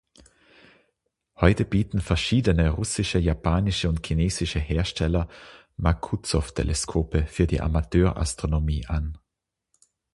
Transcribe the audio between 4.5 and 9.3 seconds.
Hersteller Maksutov-Teleskope für die Amateurastronomie an.